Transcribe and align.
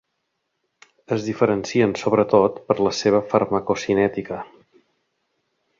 Es 1.15 1.25
diferencien 1.27 1.93
sobretot 2.05 2.59
per 2.71 2.79
la 2.87 2.95
seva 3.01 3.21
farmacocinètica. 3.35 4.45